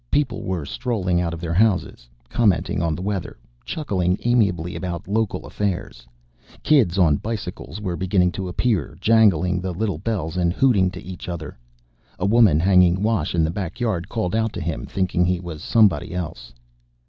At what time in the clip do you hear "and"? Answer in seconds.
10.37-10.53